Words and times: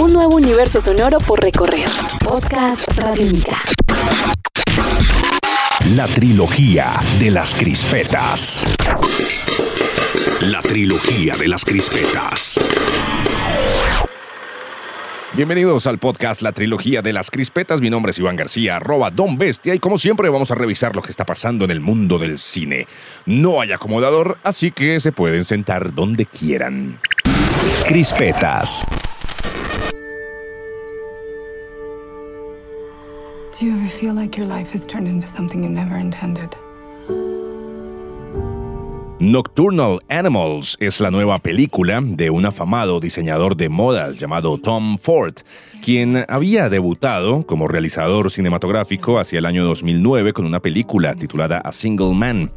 Un 0.00 0.14
nuevo 0.14 0.36
universo 0.36 0.80
sonoro 0.80 1.18
por 1.18 1.42
recorrer. 1.42 1.86
Podcast 2.24 2.90
Radiónica. 2.96 3.62
La 5.94 6.06
trilogía 6.06 6.98
de 7.18 7.30
las 7.30 7.54
crispetas. 7.54 8.64
La 10.40 10.62
trilogía 10.62 11.36
de 11.36 11.48
las 11.48 11.66
crispetas. 11.66 12.58
Bienvenidos 15.34 15.86
al 15.86 15.98
podcast 15.98 16.40
La 16.40 16.52
Trilogía 16.52 17.02
de 17.02 17.12
las 17.12 17.30
Crispetas. 17.30 17.82
Mi 17.82 17.90
nombre 17.90 18.12
es 18.12 18.18
Iván 18.18 18.36
García, 18.36 18.76
arroba 18.76 19.10
Don 19.10 19.36
Bestia, 19.36 19.74
y 19.74 19.80
como 19.80 19.98
siempre 19.98 20.30
vamos 20.30 20.50
a 20.50 20.54
revisar 20.54 20.96
lo 20.96 21.02
que 21.02 21.10
está 21.10 21.26
pasando 21.26 21.66
en 21.66 21.72
el 21.72 21.80
mundo 21.80 22.18
del 22.18 22.38
cine. 22.38 22.86
No 23.26 23.60
hay 23.60 23.72
acomodador, 23.72 24.38
así 24.44 24.70
que 24.70 24.98
se 24.98 25.12
pueden 25.12 25.44
sentar 25.44 25.94
donde 25.94 26.24
quieran. 26.24 26.98
Crispetas. 27.86 28.86
You 33.60 33.72
ever 33.72 33.90
feel 33.90 34.14
like 34.14 34.38
your 34.38 34.48
life 34.48 34.72
has 34.72 34.86
turned 34.86 35.06
into 35.06 35.26
something 35.26 35.62
you 35.62 35.68
never 35.68 35.94
intended? 35.98 36.56
Nocturnal 39.18 40.00
Animals 40.08 40.78
es 40.80 40.98
la 40.98 41.10
nueva 41.10 41.38
película 41.40 42.00
de 42.02 42.30
un 42.30 42.46
afamado 42.46 43.00
diseñador 43.00 43.58
de 43.58 43.68
modas 43.68 44.18
llamado 44.18 44.56
Tom 44.56 44.96
Ford, 44.96 45.34
quien 45.84 46.24
había 46.28 46.70
debutado 46.70 47.44
como 47.44 47.68
realizador 47.68 48.30
cinematográfico 48.30 49.18
hacia 49.18 49.40
el 49.40 49.44
año 49.44 49.62
2009 49.66 50.32
con 50.32 50.46
una 50.46 50.60
película 50.60 51.14
titulada 51.14 51.58
A 51.58 51.70
Single 51.72 52.14
Man. 52.14 52.50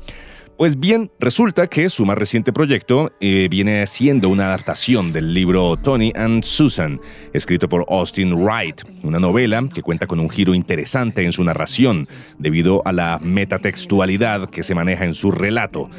Pues 0.58 0.80
bien, 0.80 1.10
resulta 1.20 1.68
que 1.68 1.90
su 1.90 2.06
más 2.06 2.18
reciente 2.18 2.54
proyecto 2.54 3.12
eh, 3.20 3.48
viene 3.50 3.86
siendo 3.88 4.30
una 4.30 4.46
adaptación 4.46 5.12
del 5.12 5.34
libro 5.34 5.76
Tony 5.78 6.14
and 6.16 6.44
Susan, 6.44 7.02
escrito 7.34 7.68
por 7.68 7.86
Austin 7.90 8.34
Wright, 8.36 8.84
una 9.02 9.20
novela 9.20 9.68
que 9.74 9.82
cuenta 9.82 10.06
con 10.06 10.20
un 10.20 10.30
giro 10.30 10.54
interesante 10.54 11.23
en 11.23 11.34
su 11.34 11.44
narración 11.44 12.08
debido 12.38 12.84
a 12.86 12.92
la 12.92 13.20
metatextualidad 13.20 14.50
que 14.52 14.62
se 14.62 14.76
maneja 14.76 15.06
en 15.06 15.16
su 15.16 15.32
relato. 15.32 15.90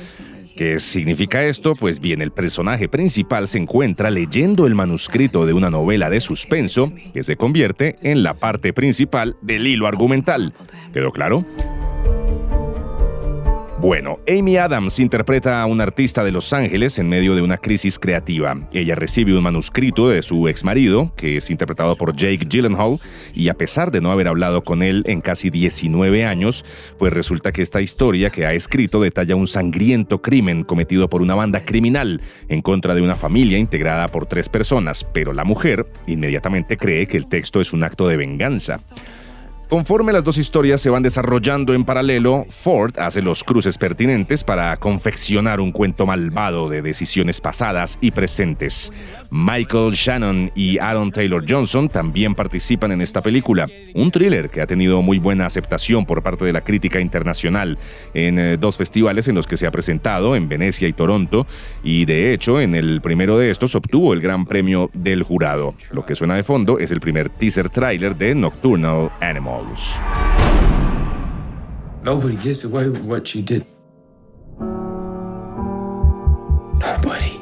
¿Qué 0.56 0.78
significa 0.78 1.42
esto? 1.44 1.74
Pues 1.74 1.98
bien, 1.98 2.22
el 2.22 2.30
personaje 2.30 2.88
principal 2.88 3.48
se 3.48 3.58
encuentra 3.58 4.08
leyendo 4.08 4.68
el 4.68 4.76
manuscrito 4.76 5.46
de 5.46 5.52
una 5.52 5.68
novela 5.68 6.10
de 6.10 6.20
suspenso 6.20 6.92
que 7.12 7.24
se 7.24 7.34
convierte 7.34 7.96
en 8.02 8.22
la 8.22 8.34
parte 8.34 8.72
principal 8.72 9.36
del 9.42 9.66
hilo 9.66 9.88
argumental. 9.88 10.54
¿Quedó 10.92 11.10
claro? 11.10 11.44
Bueno, 13.84 14.18
Amy 14.26 14.56
Adams 14.56 14.98
interpreta 14.98 15.60
a 15.60 15.66
una 15.66 15.82
artista 15.82 16.24
de 16.24 16.32
Los 16.32 16.54
Ángeles 16.54 16.98
en 16.98 17.06
medio 17.06 17.34
de 17.34 17.42
una 17.42 17.58
crisis 17.58 17.98
creativa. 17.98 18.56
Ella 18.72 18.94
recibe 18.94 19.36
un 19.36 19.42
manuscrito 19.42 20.08
de 20.08 20.22
su 20.22 20.48
ex 20.48 20.64
marido, 20.64 21.12
que 21.18 21.36
es 21.36 21.50
interpretado 21.50 21.94
por 21.94 22.16
Jake 22.16 22.46
Gyllenhaal, 22.48 22.98
y 23.34 23.50
a 23.50 23.54
pesar 23.58 23.90
de 23.90 24.00
no 24.00 24.10
haber 24.10 24.28
hablado 24.28 24.64
con 24.64 24.82
él 24.82 25.02
en 25.04 25.20
casi 25.20 25.50
19 25.50 26.24
años, 26.24 26.64
pues 26.98 27.12
resulta 27.12 27.52
que 27.52 27.60
esta 27.60 27.82
historia 27.82 28.30
que 28.30 28.46
ha 28.46 28.54
escrito 28.54 29.02
detalla 29.02 29.36
un 29.36 29.46
sangriento 29.46 30.22
crimen 30.22 30.64
cometido 30.64 31.10
por 31.10 31.20
una 31.20 31.34
banda 31.34 31.66
criminal 31.66 32.22
en 32.48 32.62
contra 32.62 32.94
de 32.94 33.02
una 33.02 33.16
familia 33.16 33.58
integrada 33.58 34.08
por 34.08 34.24
tres 34.24 34.48
personas, 34.48 35.04
pero 35.04 35.34
la 35.34 35.44
mujer 35.44 35.86
inmediatamente 36.06 36.78
cree 36.78 37.06
que 37.06 37.18
el 37.18 37.26
texto 37.26 37.60
es 37.60 37.74
un 37.74 37.84
acto 37.84 38.08
de 38.08 38.16
venganza. 38.16 38.80
Conforme 39.68 40.12
las 40.12 40.24
dos 40.24 40.38
historias 40.38 40.80
se 40.80 40.90
van 40.90 41.02
desarrollando 41.02 41.74
en 41.74 41.84
paralelo, 41.84 42.44
Ford 42.48 42.98
hace 42.98 43.22
los 43.22 43.42
cruces 43.42 43.78
pertinentes 43.78 44.44
para 44.44 44.76
confeccionar 44.76 45.60
un 45.60 45.72
cuento 45.72 46.06
malvado 46.06 46.68
de 46.68 46.82
decisiones 46.82 47.40
pasadas 47.40 47.98
y 48.00 48.10
presentes. 48.10 48.92
Michael 49.30 49.94
Shannon 49.94 50.52
y 50.54 50.78
Aaron 50.78 51.10
Taylor 51.10 51.44
Johnson 51.48 51.88
también 51.88 52.34
participan 52.34 52.92
en 52.92 53.00
esta 53.00 53.20
película, 53.20 53.66
un 53.94 54.10
thriller 54.10 54.48
que 54.48 54.60
ha 54.60 54.66
tenido 54.66 55.02
muy 55.02 55.18
buena 55.18 55.46
aceptación 55.46 56.06
por 56.06 56.22
parte 56.22 56.44
de 56.44 56.52
la 56.52 56.60
crítica 56.60 57.00
internacional 57.00 57.78
en 58.12 58.38
eh, 58.38 58.56
dos 58.56 58.76
festivales 58.76 59.26
en 59.28 59.34
los 59.34 59.46
que 59.46 59.56
se 59.56 59.66
ha 59.66 59.72
presentado, 59.72 60.36
en 60.36 60.48
Venecia 60.48 60.86
y 60.86 60.92
Toronto, 60.92 61.46
y 61.82 62.04
de 62.04 62.32
hecho 62.32 62.60
en 62.60 62.74
el 62.74 63.00
primero 63.00 63.38
de 63.38 63.50
estos 63.50 63.74
obtuvo 63.74 64.12
el 64.12 64.20
gran 64.20 64.44
premio 64.44 64.90
del 64.92 65.22
jurado. 65.22 65.74
Lo 65.90 66.04
que 66.04 66.14
suena 66.14 66.36
de 66.36 66.44
fondo 66.44 66.78
es 66.78 66.92
el 66.92 67.00
primer 67.00 67.28
teaser 67.28 67.70
trailer 67.70 68.14
de 68.14 68.34
Nocturnal 68.34 69.10
Nobody 72.02 72.36
gets 72.36 72.64
away 72.64 72.88
with 72.88 73.04
what 73.04 73.26
she 73.26 73.40
did. 73.40 73.64
Nobody. 76.80 77.38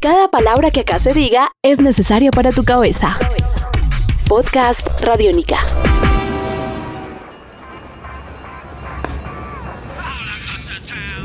Cada 0.00 0.28
palabra 0.28 0.70
que 0.70 0.80
acá 0.80 0.98
se 0.98 1.14
diga 1.14 1.50
es 1.62 1.80
necesaria 1.80 2.30
para 2.30 2.52
tu 2.52 2.62
cabeza. 2.62 3.18
Podcast 4.28 5.02
Radiónica. 5.02 5.56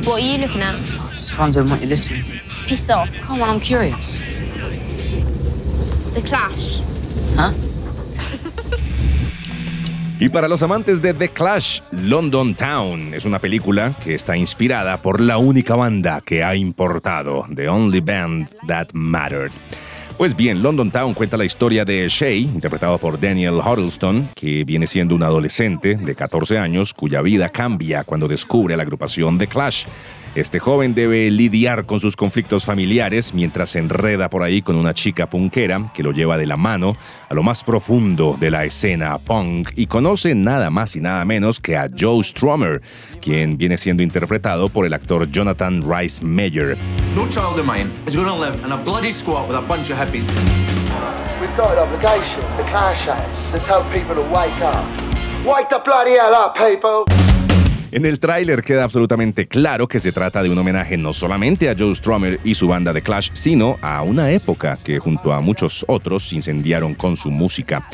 What 0.05 0.21
are 0.21 1.08
you 1.31 1.37
looking 1.37 1.69
at? 1.69 1.69
Just 1.69 1.69
wondering 1.69 1.69
what 1.69 1.79
you're 1.81 1.89
listening 1.89 2.23
to. 2.23 2.33
Piss 2.67 2.89
off. 2.89 3.09
Come 3.21 3.41
on, 3.41 3.49
I'm 3.49 3.59
curious. 3.59 4.21
The 6.13 6.21
Clash. 6.21 6.81
Huh? 7.35 7.53
Y 10.21 10.27
para 10.27 10.49
los 10.49 10.61
amantes 10.63 11.01
de 11.01 11.13
The 11.13 11.29
Clash, 11.29 11.79
London 11.91 12.53
Town 12.53 13.13
es 13.13 13.23
una 13.23 13.39
película 13.39 13.95
que 14.03 14.15
está 14.15 14.35
inspirada 14.35 15.01
por 15.01 15.21
la 15.21 15.37
única 15.37 15.75
banda 15.75 16.19
que 16.19 16.43
ha 16.43 16.55
importado, 16.55 17.45
The 17.55 17.69
Only 17.69 18.01
Band 18.01 18.49
That 18.67 18.87
Mattered. 18.91 19.51
Pues 20.17 20.35
bien, 20.35 20.61
London 20.61 20.91
Town 20.91 21.13
cuenta 21.13 21.37
la 21.37 21.45
historia 21.45 21.85
de 21.85 22.05
Shay, 22.09 22.41
interpretado 22.41 22.97
por 22.97 23.17
Daniel 23.17 23.61
Huddleston, 23.65 24.31
que 24.35 24.65
viene 24.65 24.85
siendo 24.85 25.15
un 25.15 25.23
adolescente 25.23 25.95
de 25.95 26.15
14 26.15 26.57
años 26.57 26.93
cuya 26.93 27.21
vida 27.21 27.47
cambia 27.47 28.03
cuando 28.03 28.27
descubre 28.27 28.75
la 28.75 28.83
agrupación 28.83 29.37
The 29.37 29.47
Clash. 29.47 29.85
Este 30.35 30.59
joven 30.59 30.93
debe 30.93 31.31
lidiar 31.31 31.85
con 31.85 31.99
sus 31.99 32.15
conflictos 32.15 32.63
familiares 32.63 33.33
mientras 33.33 33.71
se 33.71 33.79
enreda 33.79 34.29
por 34.29 34.43
ahí 34.43 34.61
con 34.61 34.75
una 34.75 34.93
chica 34.93 35.27
punkera 35.27 35.91
que 35.93 36.03
lo 36.03 36.11
lleva 36.11 36.37
de 36.37 36.45
la 36.45 36.55
mano 36.55 36.95
a 37.27 37.33
lo 37.33 37.41
más 37.41 37.63
profundo 37.63 38.37
de 38.39 38.51
la 38.51 38.63
escena 38.63 39.17
punk 39.17 39.71
y 39.75 39.87
conoce 39.87 40.35
nada 40.35 40.69
más 40.69 40.95
y 40.95 41.01
nada 41.01 41.25
menos 41.25 41.59
que 41.59 41.75
a 41.75 41.87
Joe 41.99 42.23
Strummer, 42.23 42.81
quien 43.21 43.57
viene 43.57 43.77
siendo 43.77 44.03
interpretado 44.03 44.69
por 44.69 44.85
el 44.85 44.93
actor 44.93 45.29
Jonathan 45.31 45.83
Rice 45.83 46.23
Meyer. 46.23 46.77
No 47.15 47.27
child 47.27 47.59
of 47.59 47.65
mine 47.65 47.91
is 48.07 48.15
going 48.15 48.27
to 48.27 48.35
live 48.35 48.63
in 48.63 48.71
a 48.71 48.77
bloody 48.77 49.11
squat 49.11 49.47
with 49.47 49.57
a 49.57 49.61
bunch 49.61 49.89
of 49.89 49.97
hippies. 49.97 50.27
We've 51.41 51.55
got 51.57 51.71
an 51.71 51.79
obligation, 51.79 52.41
the 52.57 52.63
Clash 52.69 53.05
has, 53.05 53.51
to 53.51 53.59
tell 53.59 53.83
people 53.91 54.13
to 54.13 54.21
wake 54.21 54.61
up. 54.61 54.85
Wake 55.43 55.69
the 55.69 55.79
bloody 55.79 56.17
hell 56.17 56.35
up, 56.35 56.55
people! 56.55 57.05
En 57.91 58.05
el 58.05 58.19
tráiler 58.19 58.61
queda 58.61 58.83
absolutamente 58.83 59.47
claro 59.47 59.87
que 59.87 59.97
se 59.97 60.11
trata 60.11 60.43
de 60.43 60.49
un 60.51 60.57
homenaje 60.59 60.95
no 60.95 61.11
solamente 61.11 61.71
a 61.71 61.75
Joe 61.77 61.95
Strummer 61.95 62.39
y 62.43 62.53
su 62.53 62.67
banda 62.67 62.93
de 62.93 63.01
Clash, 63.01 63.31
sino 63.33 63.79
a 63.81 64.03
una 64.03 64.31
época 64.31 64.77
que 64.83 64.99
junto 64.99 65.33
a 65.33 65.41
muchos 65.41 65.83
otros 65.87 66.31
incendiaron 66.31 66.93
con 66.93 67.17
su 67.17 67.31
música. 67.31 67.87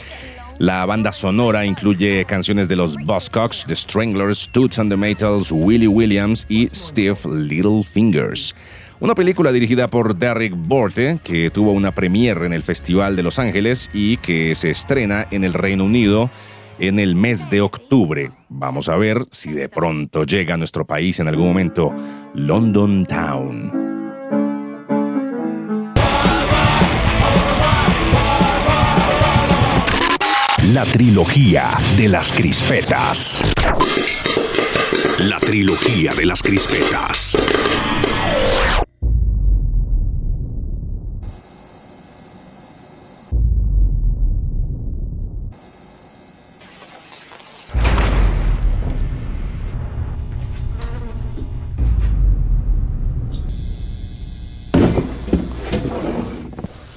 La 0.57 0.85
banda 0.85 1.13
sonora 1.13 1.65
incluye 1.65 2.25
canciones 2.25 2.67
de 2.67 2.75
los 2.75 2.97
Buzzcocks, 3.05 3.65
The 3.67 3.75
Stranglers, 3.75 4.49
Toots 4.51 4.79
and 4.79 4.89
the 4.89 4.97
Maytals, 4.97 5.51
Willie 5.53 5.87
Williams 5.87 6.45
y 6.49 6.67
Steve 6.73 7.17
Littlefingers. 7.25 8.53
Una 8.99 9.15
película 9.15 9.53
dirigida 9.53 9.87
por 9.87 10.17
Derek 10.17 10.53
Borte, 10.55 11.19
que 11.23 11.49
tuvo 11.49 11.71
una 11.71 11.93
premiere 11.93 12.45
en 12.45 12.53
el 12.53 12.63
Festival 12.63 13.15
de 13.15 13.23
Los 13.23 13.39
Ángeles 13.39 13.89
y 13.93 14.17
que 14.17 14.55
se 14.55 14.71
estrena 14.71 15.27
en 15.31 15.45
el 15.45 15.53
Reino 15.53 15.85
Unido 15.85 16.29
en 16.79 16.99
el 16.99 17.15
mes 17.15 17.49
de 17.49 17.61
octubre. 17.61 18.31
Vamos 18.57 18.87
a 18.87 18.95
ver 18.95 19.25
si 19.31 19.51
de 19.51 19.67
pronto 19.67 20.23
llega 20.23 20.53
a 20.53 20.57
nuestro 20.57 20.85
país 20.85 21.19
en 21.19 21.27
algún 21.27 21.47
momento 21.47 21.93
London 22.35 23.05
Town. 23.05 23.69
La 30.71 30.85
trilogía 30.85 31.71
de 31.97 32.07
las 32.07 32.31
crispetas. 32.31 33.43
La 35.19 35.37
trilogía 35.39 36.13
de 36.13 36.25
las 36.25 36.41
crispetas. 36.41 37.37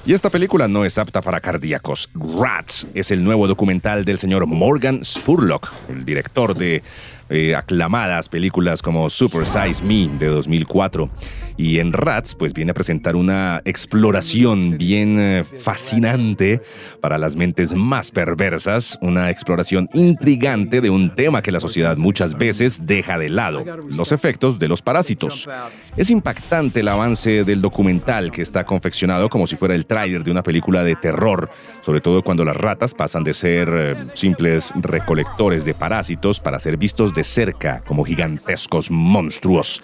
Y 0.05 0.13
esta 0.13 0.29
película 0.29 0.67
no 0.67 0.85
es 0.85 0.97
apta 0.97 1.21
para 1.21 1.39
cardíacos. 1.39 2.09
Rats 2.39 2.87
es 2.93 3.11
el 3.11 3.23
nuevo 3.23 3.47
documental 3.47 4.05
del 4.05 4.17
señor 4.17 4.47
Morgan 4.47 5.03
Spurlock, 5.03 5.71
el 5.89 6.05
director 6.05 6.55
de 6.55 6.81
eh, 7.29 7.55
aclamadas 7.55 8.27
películas 8.27 8.81
como 8.81 9.09
Super 9.09 9.45
Size 9.45 9.83
Me 9.83 10.07
de 10.17 10.27
2004. 10.27 11.09
Y 11.59 11.79
en 11.79 11.91
Rats, 11.91 12.35
pues 12.35 12.53
viene 12.53 12.71
a 12.71 12.73
presentar 12.73 13.17
una 13.17 13.61
exploración 13.65 14.77
bien 14.77 15.19
eh, 15.19 15.43
fascinante 15.43 16.61
para 17.01 17.17
las 17.17 17.35
mentes 17.35 17.73
más 17.73 18.11
perversas, 18.11 18.97
una 19.01 19.29
exploración 19.29 19.89
intrigante 19.93 20.79
de 20.79 20.89
un 20.89 21.13
tema 21.13 21.41
que 21.41 21.51
la 21.51 21.59
sociedad 21.59 21.97
muchas 21.97 22.37
veces 22.37 22.87
deja 22.87 23.17
de 23.17 23.27
lado, 23.27 23.65
los 23.89 24.13
efectos 24.13 24.57
de 24.57 24.69
los 24.69 24.81
parásitos. 24.81 25.49
Es 25.97 26.09
impactante 26.09 26.79
el 26.79 26.87
avance 26.87 27.43
del 27.43 27.59
documental 27.59 28.31
que 28.31 28.41
está 28.41 28.63
confeccionado 28.63 29.27
como 29.27 29.45
si 29.45 29.57
fuera 29.57 29.75
el 29.75 29.85
tráiler 29.85 30.23
de 30.23 30.31
una 30.31 30.43
película 30.43 30.85
de 30.85 30.95
terror, 30.95 31.49
sobre 31.81 31.99
todo 31.99 32.23
cuando 32.23 32.45
las 32.45 32.55
ratas 32.55 32.93
pasan 32.93 33.25
de 33.25 33.33
ser 33.33 33.69
eh, 33.69 33.95
simples 34.13 34.71
recolectores 34.75 35.65
de 35.65 35.73
parásitos 35.73 36.39
para 36.39 36.57
ser 36.57 36.77
vistos 36.77 37.13
de 37.13 37.25
cerca 37.25 37.83
como 37.85 38.05
gigantescos 38.05 38.89
monstruos. 38.89 39.83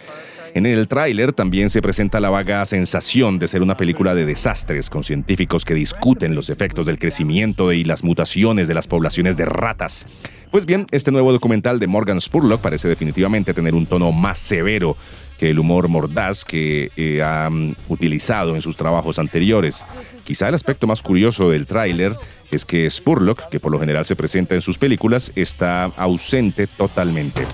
En 0.55 0.65
el 0.65 0.87
tráiler 0.87 1.33
también 1.33 1.69
se 1.69 1.81
presenta 1.81 2.21
la 2.21 2.29
vaga 2.29 2.63
sensación 2.63 3.39
de 3.39 3.49
ser 3.49 3.61
una 3.61 3.75
película 3.75 4.15
de 4.15 4.25
desastres 4.25 4.89
con 4.89 5.03
científicos 5.03 5.65
que 5.65 5.73
discuten 5.73 6.33
los 6.33 6.49
efectos 6.49 6.85
del 6.85 6.97
crecimiento 6.97 7.73
y 7.73 7.83
las 7.83 8.05
mutaciones 8.05 8.69
de 8.69 8.73
las 8.73 8.87
poblaciones 8.87 9.35
de 9.35 9.43
ratas. 9.43 10.07
Pues 10.51 10.65
bien, 10.65 10.85
este 10.91 11.11
nuevo 11.11 11.33
documental 11.33 11.77
de 11.77 11.87
Morgan 11.87 12.21
Spurlock 12.21 12.61
parece 12.61 12.87
definitivamente 12.87 13.53
tener 13.53 13.75
un 13.75 13.85
tono 13.85 14.13
más 14.13 14.39
severo 14.39 14.95
que 15.37 15.49
el 15.49 15.59
humor 15.59 15.89
mordaz 15.89 16.45
que 16.45 16.89
eh, 16.95 17.21
ha 17.21 17.49
utilizado 17.89 18.55
en 18.55 18.61
sus 18.61 18.77
trabajos 18.77 19.19
anteriores. 19.19 19.85
Quizá 20.23 20.47
el 20.47 20.55
aspecto 20.55 20.87
más 20.87 21.01
curioso 21.01 21.49
del 21.49 21.65
tráiler 21.65 22.15
es 22.49 22.63
que 22.63 22.89
Spurlock, 22.89 23.49
que 23.49 23.59
por 23.59 23.73
lo 23.73 23.79
general 23.81 24.05
se 24.05 24.15
presenta 24.15 24.55
en 24.55 24.61
sus 24.61 24.77
películas, 24.77 25.33
está 25.35 25.83
ausente 25.97 26.65
totalmente. 26.67 27.45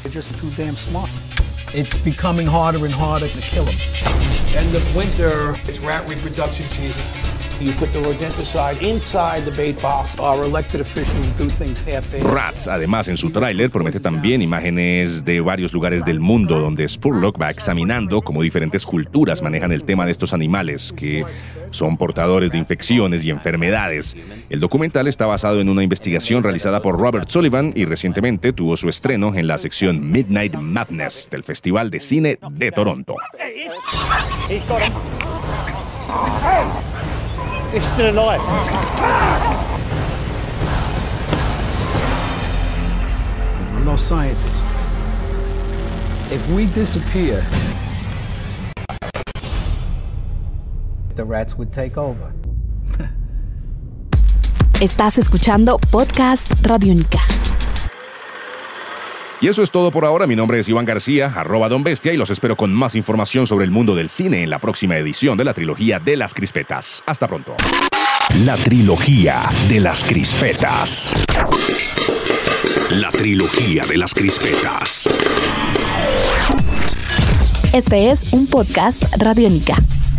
It's 1.74 1.98
becoming 1.98 2.48
harder 2.48 2.84
and 2.84 2.94
harder 2.94 3.28
to 3.28 3.42
kill 3.42 3.66
them. 3.66 3.76
End 4.56 4.76
of 4.76 4.96
winter, 4.96 5.56
it's 5.68 5.80
rat 5.80 6.08
reproduction 6.10 6.66
season. 6.66 7.31
You 7.62 7.74
put 7.74 7.92
the 7.94 8.00
rodenticide 8.00 8.82
inside 8.82 9.46
the 9.46 9.52
bait 9.52 9.80
box. 9.84 10.18
Our 10.18 10.44
elected 10.46 10.82
officials 10.82 11.28
do 11.38 11.48
things 11.48 11.80
half-assed. 11.86 12.24
Rats, 12.24 12.68
además, 12.68 13.08
en 13.08 13.18
su 13.18 13.30
tráiler 13.30 13.70
promete 13.70 14.00
también 14.00 14.42
imágenes 14.42 15.24
de 15.24 15.42
varios 15.42 15.72
lugares 15.72 16.04
del 16.04 16.20
mundo 16.20 16.60
donde 16.60 16.88
Spurlock 16.88 17.40
va 17.40 17.52
examinando 17.52 18.22
cómo 18.22 18.42
diferentes 18.42 18.84
culturas 18.84 19.44
manejan 19.44 19.72
el 19.72 19.84
tema 19.84 20.06
de 20.06 20.12
estos 20.12 20.34
animales 20.34 20.92
que 20.92 21.24
son 21.70 21.98
portadores 21.98 22.52
de 22.52 22.58
infecciones 22.58 23.24
y 23.26 23.30
enfermedades. 23.30 24.18
El 24.50 24.60
documental 24.60 25.08
está 25.08 25.28
basado 25.28 25.62
en 25.62 25.70
una 25.70 25.84
investigación 25.84 26.42
realizada 26.42 26.82
por 26.82 26.98
Robert 26.98 27.28
Sullivan 27.28 27.74
y 27.76 27.86
recientemente 27.86 28.54
tuvo 28.54 28.76
su 28.76 28.90
estreno 28.90 29.36
en 29.36 29.46
la 29.46 29.60
sección 29.60 30.12
Midnight 30.12 30.56
Madness 30.56 31.30
del 31.30 31.44
Festival 31.44 31.92
de 31.92 32.00
Cine 32.00 32.40
de 32.50 32.72
Toronto. 32.72 33.18
It's 37.74 37.86
still 37.86 38.14
alive. 38.14 38.42
I'm 43.76 43.86
no 43.86 43.96
scientist. 43.96 44.54
If 46.30 46.46
we 46.50 46.66
disappear, 46.66 47.46
the 51.16 51.24
rats 51.24 51.58
would 51.58 51.72
take 51.72 51.98
over. 51.98 52.34
Estás 54.82 55.18
escuchando 55.18 55.80
Podcast 55.92 56.66
Radiónica. 56.66 57.20
Y 59.42 59.48
eso 59.48 59.64
es 59.64 59.72
todo 59.72 59.90
por 59.90 60.06
ahora. 60.06 60.28
Mi 60.28 60.36
nombre 60.36 60.60
es 60.60 60.70
Iván 60.70 60.86
García, 60.86 61.34
arroba 61.36 61.68
Don 61.68 61.82
Bestia, 61.82 62.14
y 62.14 62.18
los 62.18 62.30
espero 62.30 62.56
con 62.56 62.72
más 62.72 62.96
información 62.96 63.48
sobre 63.48 63.66
el 63.66 63.72
mundo 63.72 63.96
del 63.96 64.08
cine 64.08 64.44
en 64.44 64.52
la 64.52 64.60
próxima 64.60 64.96
edición 64.98 65.36
de 65.36 65.44
la 65.44 65.56
trilogía 65.56 66.00
de 66.00 66.16
las 66.16 66.36
crispetas. 66.36 67.04
Hasta 67.08 67.28
pronto. 67.28 67.56
La 68.46 68.56
trilogía 68.56 69.50
de 69.68 69.80
las 69.80 70.04
crispetas. 70.04 71.16
La 72.92 73.10
trilogía 73.10 73.84
de 73.88 73.98
las 73.98 74.14
crispetas. 74.14 75.10
Este 77.74 78.12
es 78.12 78.32
un 78.34 78.46
podcast 78.46 79.04
Radiónica. 79.18 79.76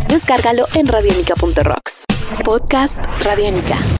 Descárgalo 0.09 0.65
en 0.75 0.87
radiónica.rocks. 0.87 2.03
Podcast 2.43 3.01
Radiónica. 3.21 3.77